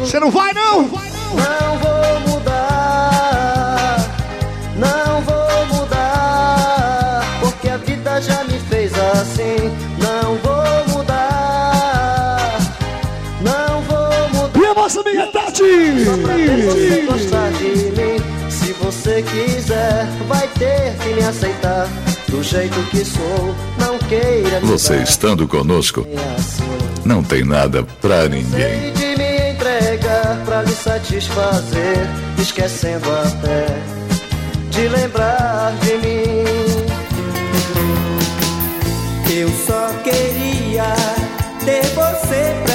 Você 0.00 0.18
não 0.20 0.30
vai, 0.30 0.52
não? 0.52 0.82
Não 0.82 0.88
vou 0.88 2.20
mudar, 2.28 3.96
não 4.76 5.20
vou 5.22 5.66
mudar, 5.78 7.22
porque 7.40 7.68
a 7.68 7.76
vida 7.76 8.20
já 8.20 8.44
me 8.44 8.58
fez 8.70 8.92
assim. 8.94 9.70
Não 9.98 10.36
vou 10.36 10.96
mudar, 10.96 12.58
não 13.40 13.82
vou 13.82 14.28
mudar. 14.42 14.60
E 14.60 14.64
a 14.64 14.74
nossa 14.74 15.00
amiga 15.00 15.26
Tati! 15.32 16.04
Só 16.04 16.16
pra 16.18 16.34
ver 16.36 16.64
você 16.66 17.02
você 19.14 19.22
quiser, 19.22 20.06
vai 20.26 20.48
ter 20.48 20.92
que 20.98 21.14
me 21.14 21.22
aceitar 21.22 21.86
do 22.28 22.42
jeito 22.42 22.74
que 22.90 23.04
sou. 23.04 23.54
Não 23.78 23.96
queira 23.98 24.60
me 24.60 24.66
Você 24.66 24.96
estando 24.96 25.46
conosco, 25.46 26.04
assim. 26.36 26.64
não 27.04 27.22
tem 27.22 27.44
nada 27.44 27.84
pra 28.00 28.28
ninguém. 28.28 28.92
De 28.92 29.16
me 29.16 29.52
entregar 29.52 30.42
pra 30.44 30.62
lhe 30.62 30.72
satisfazer, 30.72 31.98
esquecendo 32.38 33.08
até 33.12 33.66
de 34.70 34.88
lembrar 34.88 35.72
de 35.80 35.94
mim. 35.98 36.44
Eu 39.36 39.48
só 39.66 39.88
queria 40.02 40.94
ter 41.64 41.84
você 41.94 42.54
pra 42.64 42.73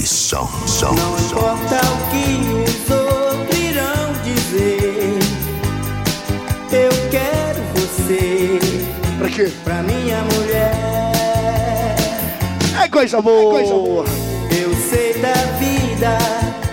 é. 0.00 0.06
Ellison, 0.06 0.48
som, 0.66 0.92
Não 0.92 1.18
importa 1.18 1.76
o 1.76 2.10
que 2.10 2.24
os 2.64 2.90
outros 2.90 3.58
irão 3.58 4.12
dizer. 4.24 5.18
Eu 6.72 6.90
quero 7.10 7.60
você. 7.74 8.58
Pra 9.18 9.28
quê? 9.28 9.50
Pra 9.62 9.82
minha 9.82 10.22
mulher. 10.22 11.96
É 12.82 12.88
coisa 12.88 13.20
boa. 13.20 13.60
Eu 13.60 14.74
sei 14.88 15.14
da 15.14 15.34
vida 15.58 16.16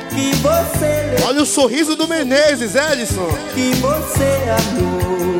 que 0.10 0.34
você 0.38 1.12
levou. 1.12 1.28
Olha 1.28 1.42
o 1.42 1.46
sorriso 1.46 1.96
do 1.96 2.08
Menezes, 2.08 2.76
Ellison. 2.76 3.28
que 3.54 3.74
você 3.76 4.40
amou 4.58 5.40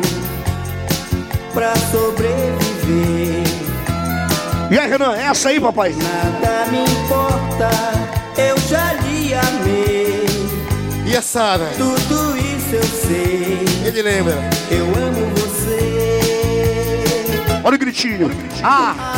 pra 1.54 1.74
sobreviver. 1.90 3.48
E 4.70 4.78
aí, 4.78 4.86
Renan, 4.86 5.16
essa 5.16 5.48
aí, 5.48 5.58
papai? 5.58 5.94
Nada 5.94 6.70
me 6.70 6.82
importa, 6.82 7.37
eu 8.36 8.56
já 8.68 8.92
lhe 8.94 9.34
amei. 9.34 10.26
E 11.06 11.16
a 11.16 11.22
Sara? 11.22 11.70
Tudo 11.76 12.36
isso 12.36 12.74
eu 12.74 12.82
sei. 12.82 13.64
Ele 13.84 14.02
lembra. 14.02 14.34
Eu 14.70 14.84
amo 14.84 15.26
você. 15.36 16.20
Olha 17.64 17.76
o 17.76 17.78
gritinho. 17.78 18.30
Ah! 18.62 18.94
Ah, 18.98 19.17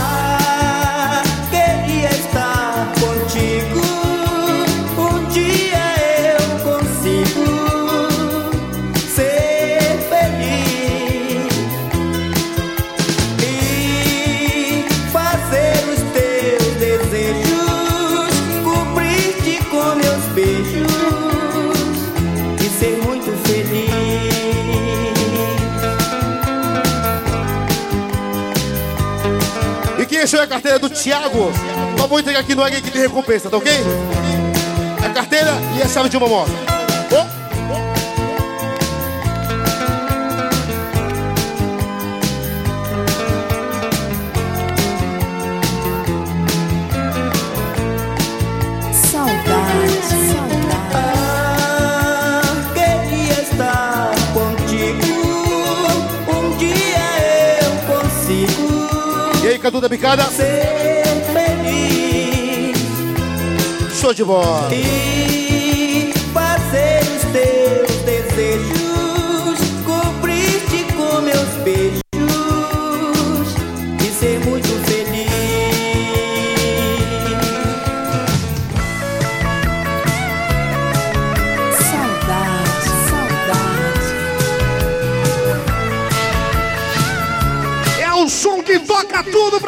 E 30.30 30.32
quem 30.32 30.38
achou 30.38 30.40
a 30.42 30.46
carteira 30.46 30.78
do 30.78 30.88
Thiago? 30.88 31.50
Só 31.98 32.06
vou 32.06 32.20
entregar 32.20 32.38
aqui 32.38 32.54
no 32.54 32.62
Águia 32.62 32.80
que 32.80 32.88
tem 32.88 33.02
recompensa, 33.02 33.50
tá 33.50 33.56
ok? 33.56 33.72
A 35.04 35.08
carteira 35.12 35.50
e 35.76 35.82
a 35.82 35.88
chave 35.88 36.08
de 36.08 36.16
uma 36.16 36.28
moto. 36.28 36.69
Consigo 59.70 59.78
E 59.78 59.78
aí, 59.78 59.80
Cadu 59.80 59.80
da 59.80 59.88
Bicada? 59.88 60.24
ser 60.24 61.04
feliz 61.32 62.78
Show 64.00 64.12
de 64.14 64.24
bola. 64.24 64.68
e 64.74 65.29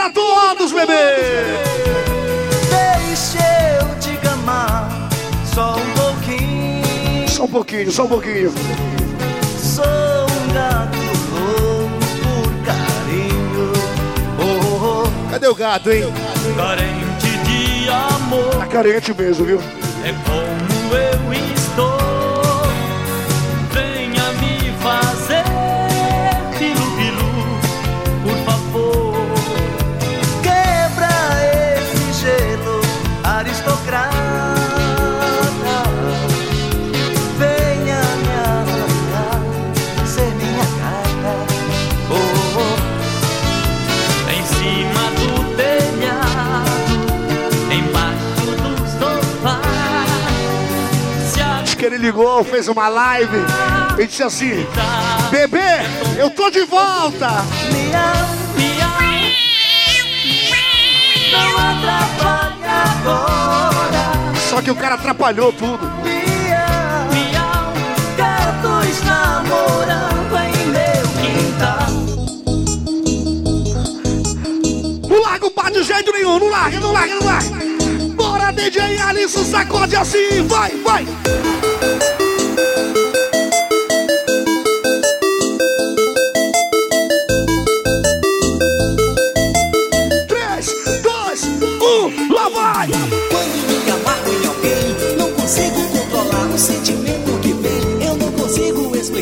pra 0.02 0.10
todos, 0.10 0.72
bebê! 0.72 0.94
Deixa 3.06 3.38
eu 3.80 3.98
te 4.00 4.16
gamar 4.16 5.08
só 5.54 5.76
um 5.76 5.92
pouquinho. 5.92 7.28
Só 7.28 7.44
um 7.44 7.48
pouquinho, 7.48 7.92
só 7.92 8.04
um 8.04 8.08
pouquinho. 8.08 8.52
Sou 9.58 9.84
um 9.84 10.52
gato 10.54 10.98
louco 11.30 11.92
por 12.22 12.64
carinho. 12.64 13.72
Oh, 14.40 15.04
oh, 15.06 15.30
Cadê 15.30 15.46
o 15.46 15.54
gato, 15.54 15.90
hein? 15.90 16.04
oh. 16.06 16.56
Carente 16.56 17.28
de 17.44 17.88
amor. 17.88 18.50
Tá 18.56 18.66
carente 18.66 19.14
mesmo, 19.14 19.44
viu? 19.44 19.60
É 20.04 20.12
ligou, 52.02 52.42
fez 52.42 52.66
uma 52.66 52.88
live 52.88 53.36
e 53.96 54.06
disse 54.06 54.24
assim: 54.24 54.66
Bebê, 55.30 55.60
eu 56.18 56.28
tô 56.30 56.50
de 56.50 56.64
volta! 56.64 57.28
Só 64.50 64.60
que 64.60 64.70
o 64.70 64.74
cara 64.74 64.96
atrapalhou 64.96 65.52
tudo. 65.52 65.86
Miau, 66.02 67.08
miau. 67.12 67.72
Gatos 68.16 69.02
namorando 69.04 70.36
em 70.38 70.66
meu 70.66 71.04
quintal. 71.22 71.88
Não 75.08 75.22
larga 75.22 75.46
o 75.46 75.50
pá 75.52 75.70
de 75.70 75.82
jeito 75.84 76.12
nenhum, 76.12 76.38
não 76.40 76.50
larga, 76.50 76.80
não 76.80 76.92
larga, 76.92 77.14
não 77.14 77.26
larga. 77.26 77.50
Bora, 78.14 78.52
DJ 78.52 78.98
Alisson, 78.98 79.44
sacode 79.44 79.96
assim, 79.96 80.46
vai, 80.48 80.70
vai. 80.78 81.06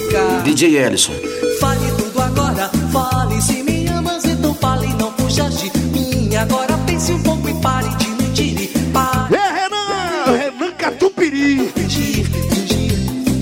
Explicar. 0.01 0.43
DJ 0.43 0.77
Ellison. 0.79 1.13
Fale 1.61 1.91
tudo 1.97 2.23
agora, 2.23 2.71
fale 2.93 3.41
se 3.41 3.63
me 3.63 3.87
amas, 3.89 4.25
então 4.25 4.55
fale, 4.55 4.89
não 4.99 5.13
fuja 5.13 5.49
de 5.51 5.71
mim. 5.89 6.35
Agora 6.37 6.77
pense 6.87 7.13
um 7.13 7.23
pouco 7.23 7.49
e 7.49 7.55
pare 7.55 7.89
de 7.97 8.09
mentir. 8.09 8.71
Pare. 8.93 9.35
É 9.35 9.53
Renan, 9.63 10.39
Renan 10.39 10.73
Catupiri. 10.73 11.73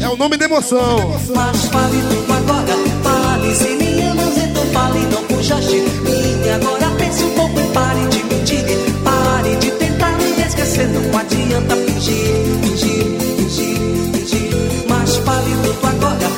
É 0.01 0.09
o 0.09 0.17
nome 0.17 0.37
da 0.37 0.45
emoção. 0.47 1.13
Mas 1.35 1.65
fale 1.67 2.03
tudo 2.09 2.33
agora, 2.33 2.77
fale 3.03 3.55
se 3.55 3.69
me 3.77 4.03
amas, 4.03 4.37
então 4.39 4.65
fale, 4.73 5.01
não 5.13 5.23
fuja 5.25 5.55
de 5.61 5.77
mim. 5.81 6.51
Agora 6.55 6.91
pense 6.99 7.25
um 7.25 7.31
pouco 7.35 7.61
e 7.61 7.65
pare 7.73 8.07
de 8.09 8.25
mentir. 8.25 8.65
Pare 9.05 9.57
de 9.57 9.71
tentar 9.73 10.13
me 10.13 10.43
esquecer, 10.43 10.89
não 10.89 11.19
adianta 11.19 11.77
fingir, 11.77 12.35
fingir, 12.63 13.05
fingir, 13.37 13.77
fingir. 14.13 14.51
Mas 14.89 15.17
fale 15.17 15.51
tudo 15.63 15.87
agora, 15.87 16.31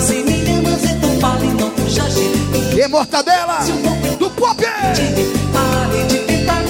se 0.00 0.22
me 0.22 0.50
amas, 0.50 0.84
então 0.84 1.20
fale, 1.20 1.46
não 1.48 1.70
fuja 1.70 2.02
de 2.08 2.20
mim. 2.20 2.80
E 2.82 2.88
mortadela 2.88 3.60
do 4.18 4.30
pop. 4.30 4.62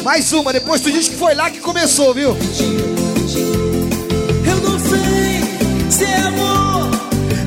Mais 0.03 0.33
uma, 0.33 0.53
depois 0.53 0.81
tu 0.81 0.91
diz 0.91 1.09
que 1.09 1.15
foi 1.15 1.35
lá 1.35 1.51
que 1.51 1.61
começou, 1.61 2.13
viu? 2.13 2.37
Eu 4.45 4.57
não 4.57 4.79
sei 4.79 5.41
se 5.91 6.05
é 6.05 6.17
amor 6.17 6.91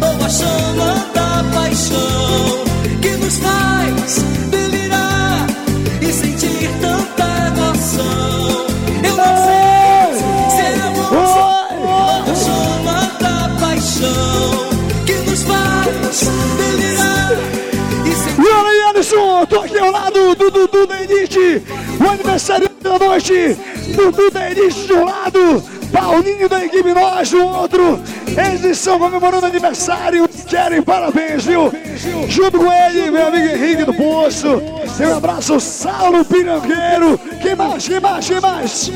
ou 0.02 0.26
a 0.26 0.30
chama 0.30 1.06
da 1.14 1.44
paixão 1.54 2.64
que 3.02 3.10
nos 3.18 3.38
faz 3.40 4.24
delirar 4.50 5.48
e 6.02 6.14
sentir 6.14 6.70
tanta 6.80 7.26
emoção. 7.48 8.68
Eu 9.04 9.16
não 9.18 9.36
sei 9.46 10.20
se 10.50 10.62
é 10.62 10.82
amor 10.82 11.14
ou 11.84 12.32
a 12.32 12.36
chama 12.36 13.02
da 13.20 13.50
paixão 13.60 14.65
do 20.34 20.50
Dudu 20.50 20.88
da 20.88 21.02
Elite, 21.02 21.62
o 22.00 22.10
aniversário 22.10 22.70
da 22.82 22.98
noite, 22.98 23.58
Dudu 23.96 24.32
da 24.32 24.50
Elite 24.50 24.88
de 24.88 24.94
um 24.94 25.06
lado, 25.06 25.64
Paulinho 25.92 26.50
da 26.50 26.66
equipe 26.66 26.94
Nós 26.94 27.30
do 27.30 27.46
outro, 27.46 28.00
eles 28.28 28.78
estão 28.78 28.98
comemorando 28.98 29.46
aniversário, 29.46 30.28
querem 30.48 30.82
parabéns, 30.82 31.46
viu? 31.46 31.72
Junto 32.28 32.58
com 32.58 32.72
ele, 32.72 33.12
meu 33.12 33.28
amigo 33.28 33.48
Henrique 33.48 33.84
do 33.84 33.94
Poço, 33.94 34.62
seu 34.98 35.18
abraço, 35.18 35.60
Saulo 35.60 36.26
Pirangueiro, 36.26 37.20
quem 37.42 37.56
mais, 37.56 37.88
quem 37.88 38.00
mais, 38.00 38.28
quem 38.28 38.40
mais? 38.40 38.92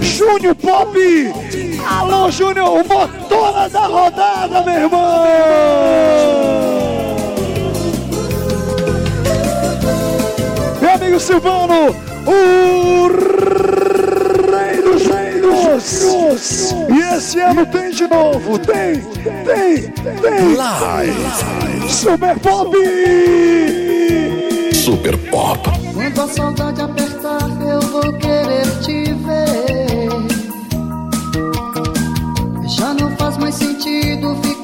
Júnior 0.00 0.54
Pop, 0.54 0.96
alô 1.88 2.30
Júnior, 2.30 2.68
o 2.68 2.88
motora 2.88 3.68
da 3.68 3.86
rodada, 3.86 4.62
meu 4.62 4.74
irmão! 4.74 6.75
Amigo 11.16 11.20
Silvano, 11.20 11.96
o 12.26 13.08
rei 14.50 14.82
dos 14.82 15.02
reinos. 15.06 16.74
E 16.90 17.16
esse 17.16 17.40
ano 17.40 17.64
tem 17.64 17.90
de 17.90 18.06
novo, 18.06 18.58
tem, 18.58 19.00
tem, 19.22 19.90
tem. 20.20 20.54
Live. 20.54 21.14
Super 21.88 22.38
Pop. 22.40 22.76
Super 24.74 25.16
Pop. 25.30 25.70
Quando 25.94 26.20
a 26.20 26.28
saudade 26.28 26.82
apertar, 26.82 27.48
eu 27.66 27.80
vou 27.80 28.12
querer 28.18 28.66
te 28.82 29.14
ver. 29.14 30.10
Já 32.68 32.92
não 32.92 33.10
faz 33.16 33.38
mais 33.38 33.54
sentido 33.54 34.36
ficar 34.42 34.55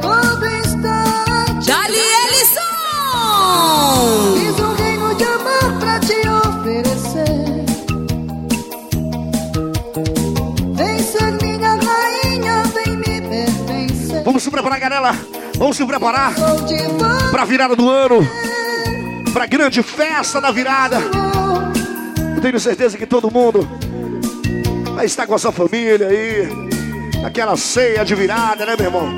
todo 0.00 0.46
instante. 0.46 1.66
Dali 1.66 1.98
Ellison! 2.26 2.60
Fiz 4.36 4.58
um 4.60 4.74
reino 4.74 5.14
de 5.14 5.24
amor 5.24 5.78
pra 5.78 6.00
te 6.00 6.28
oferecer. 6.28 7.64
Vem 10.74 10.98
ser 11.02 11.32
minha 11.42 11.74
rainha, 11.76 12.62
vem 12.74 12.96
me 12.96 13.20
pertencer. 13.20 14.22
Vamos 14.24 14.42
se 14.42 14.50
preparar, 14.50 14.80
galera. 14.80 15.14
Vamos 15.56 15.76
se 15.76 15.84
preparar 15.84 16.34
Sou 16.36 16.60
de 16.66 16.76
você. 16.86 17.30
para 17.32 17.42
a 17.42 17.44
virada 17.44 17.74
do 17.74 17.90
ano, 17.90 18.20
para 19.32 19.42
a 19.42 19.46
grande 19.46 19.82
festa 19.82 20.40
da 20.40 20.52
virada. 20.52 20.98
Eu 22.36 22.40
tenho 22.40 22.60
certeza 22.60 22.96
que 22.96 23.04
todo 23.06 23.28
mundo 23.28 23.68
vai 24.94 25.04
estar 25.04 25.26
com 25.26 25.34
a 25.34 25.38
sua 25.38 25.50
família 25.50 26.06
aí, 26.06 26.48
aquela 27.26 27.56
ceia 27.56 28.04
de 28.04 28.14
virada, 28.14 28.64
né, 28.64 28.76
meu 28.76 28.86
irmão? 28.86 29.08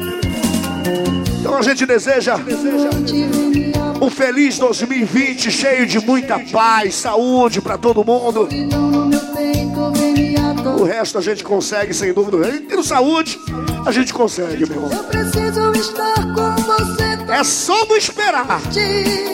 Então 1.40 1.56
a 1.56 1.62
gente 1.62 1.86
deseja 1.86 2.36
um 4.00 4.08
feliz 4.08 4.58
2020 4.58 5.50
cheio 5.50 5.86
de 5.86 5.98
muita 5.98 6.38
paz, 6.38 6.94
saúde 6.94 7.60
para 7.60 7.76
todo 7.76 8.04
mundo. 8.04 8.48
O 10.78 10.84
resto 10.84 11.18
a 11.18 11.20
gente 11.20 11.44
consegue, 11.44 11.92
sem 11.92 12.12
dúvida. 12.12 12.48
E 12.48 12.60
tendo 12.60 12.82
saúde, 12.82 13.38
a 13.86 13.92
gente 13.92 14.14
consegue, 14.14 14.66
meu 14.66 14.76
irmão. 14.76 14.90
É 17.28 17.44
só 17.44 17.84
não 17.86 17.96
esperar. 17.96 18.60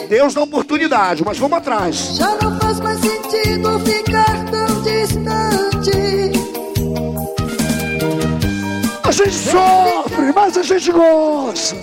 Deus 0.08 0.34
dá 0.34 0.42
oportunidade, 0.42 1.24
mas 1.24 1.38
vamos 1.38 1.58
atrás. 1.58 2.16
Já 2.16 2.36
não 2.42 2.58
faz 2.58 2.80
mais 2.80 3.00
sentido 3.00 3.78
ficar 3.80 4.44
tão 4.50 4.82
distante. 4.82 5.45
Sofre, 9.50 10.32
mas 10.34 10.56
a 10.56 10.62
gente 10.62 10.90
gosta. 10.92 11.76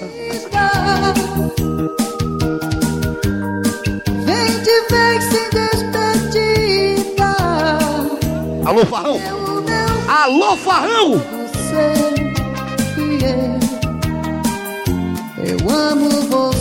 Vem 4.26 4.62
de 4.62 4.82
vez 4.90 5.24
sem 5.24 5.50
despedida. 5.50 7.32
Alô, 8.66 8.86
Farrão. 8.86 9.20
Alô, 10.08 10.58
Farrão. 10.58 11.22
Você 11.54 11.94
e 12.98 13.02
eu. 13.24 13.60
Eu 15.46 15.58
amo 15.70 16.10
você. 16.10 16.53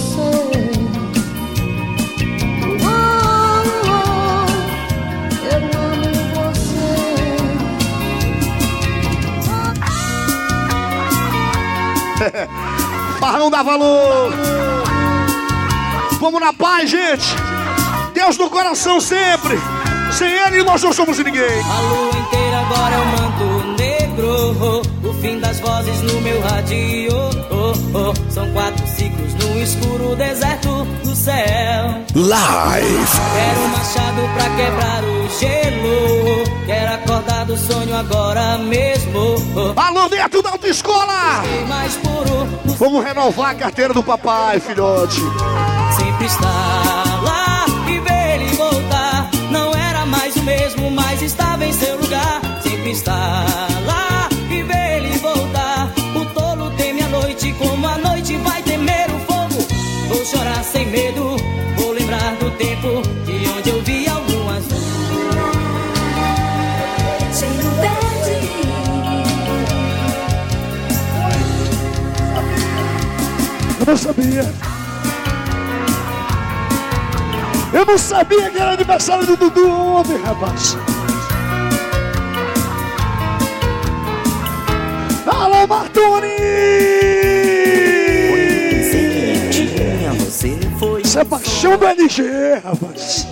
Farrão 13.19 13.51
dá 13.51 13.63
valor. 13.63 14.33
Vamos 16.21 16.41
na 16.41 16.53
paz, 16.53 16.91
gente. 16.91 17.27
Deus 18.15 18.37
no 18.39 18.49
coração 18.51 19.01
sempre. 19.01 19.59
Sem 20.13 20.31
ele 20.31 20.63
nós 20.63 20.83
não 20.83 20.93
somos 20.93 21.19
ninguém. 21.19 21.43
A 21.43 21.81
lua 21.81 22.11
inteira 22.17 22.59
agora 22.61 22.95
é 22.95 22.99
o 22.99 23.07
manto 23.07 23.83
negro. 23.83 24.83
O 25.03 25.15
fim 25.15 25.39
das 25.41 25.59
vozes 25.61 26.03
no 26.03 26.21
meu 26.21 26.41
rádio. 26.43 26.77
Oh, 27.51 27.73
oh. 27.99 28.31
São 28.31 28.51
quatro 28.53 28.87
ciclos 28.87 29.35
no 29.35 29.61
escuro 29.61 30.17
deserto 30.17 30.85
do 31.03 31.15
céu. 31.15 32.03
Live. 32.15 33.07
Quero 33.35 33.61
um 33.61 33.69
machado 33.69 34.23
pra 34.35 34.51
quebrar 34.57 35.03
o 35.05 35.29
gelo. 35.39 36.45
Quero 36.67 36.95
acordar 36.95 37.47
do 37.47 37.57
sonho 37.57 37.97
agora 37.97 38.59
mesmo. 38.59 39.37
Alô, 39.77 40.09
Neto 40.09 40.43
da 40.43 40.59
puro, 41.97 42.49
Vamos 42.79 43.05
renovar 43.05 43.51
a 43.51 43.55
carteira 43.55 43.93
do 43.93 44.03
papai, 44.03 44.59
filhote. 44.61 45.21
sempre 45.97 46.27
estar 46.27 47.23
lá 47.23 47.67
e 47.87 47.99
ver 47.99 48.41
ele 48.41 48.55
voltar. 48.57 49.31
Não 49.51 49.75
era 49.75 50.07
mais 50.07 50.35
o 50.37 50.43
mesmo, 50.43 50.91
mas 50.91 51.21
estava 51.21 51.65
em 51.65 51.73
seu 51.73 51.97
lugar. 52.01 52.41
Sempre 52.63 52.93
estar 52.93 53.47
lá 53.87 54.29
e 54.51 54.63
ver 54.63 54.97
ele 54.99 55.19
voltar. 55.19 55.93
O 56.17 56.25
tolo 56.33 56.71
teme 56.77 57.03
a 57.03 57.09
noite, 57.09 57.53
como 57.59 57.87
a 57.87 57.99
noite 57.99 58.37
vai 58.39 58.63
temer 58.63 59.11
o 59.11 59.19
fogo. 59.21 59.67
Vou 60.09 60.25
chorar 60.25 60.65
sem 60.65 60.87
medo, 60.87 61.37
não 73.87 73.97
sabia. 73.97 74.55
Eu 77.73 77.87
não 77.87 77.99
sabia 77.99 78.51
que 78.51 78.59
era 78.59 78.73
aniversário 78.73 79.27
do 79.27 79.37
Dudu 79.37 79.69
ontem, 79.69 80.21
rapaz. 80.23 80.77
Alô, 85.27 85.67
Martoni! 85.67 86.73
é 91.17 91.25
paixão 91.25 91.77
do 91.77 91.87
LG, 91.87 92.23
rapaz. 92.65 93.27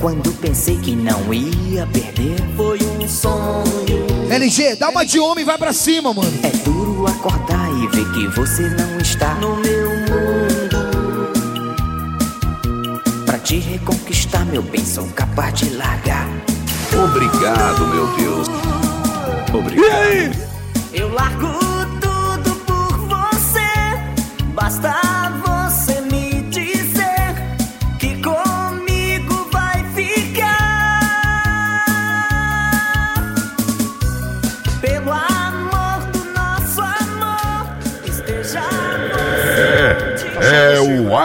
Quando 0.00 0.32
pensei 0.40 0.76
que 0.78 0.96
não 0.96 1.32
ia 1.34 1.86
perder, 1.86 2.36
foi 2.56 2.78
um 2.82 3.06
sonho. 3.08 4.06
LG, 4.30 4.76
dá 4.76 4.88
uma 4.88 5.04
de 5.04 5.20
homem 5.20 5.42
e 5.42 5.46
vai 5.46 5.58
pra 5.58 5.72
cima, 5.72 6.14
mano. 6.14 6.32
É 6.42 6.50
duro 6.64 7.06
acordar 7.06 7.67
e 7.78 7.86
ver 7.88 8.12
que 8.12 8.26
você 8.28 8.68
não 8.70 8.98
está 8.98 9.34
no 9.34 9.56
meu 9.56 9.90
mundo. 9.90 11.28
Pra 13.24 13.38
te 13.38 13.58
reconquistar, 13.58 14.44
meu 14.46 14.62
bem, 14.62 14.84
sou 14.84 15.06
capaz 15.10 15.54
de 15.54 15.70
largar. 15.70 16.26
Obrigado, 16.92 17.86
meu 17.86 18.06
Deus. 18.16 18.48
Obrigado. 19.54 19.86
E 19.86 19.90
aí? 19.90 20.32
Eu 20.92 21.12
largo 21.12 21.46
tudo 22.00 22.56
por 22.66 22.98
você. 23.06 23.70
Basta 24.54 25.07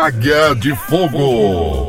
Águia 0.04 0.54
de 0.54 0.76
Fogo. 0.76 1.83